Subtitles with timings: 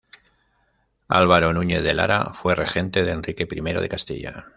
[1.09, 4.47] Álvaro Núñez de Lara fue regente de Enrique I de Castilla.